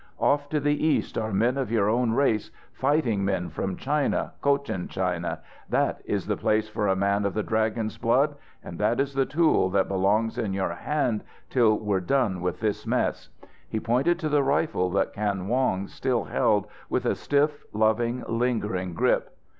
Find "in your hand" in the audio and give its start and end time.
10.39-11.23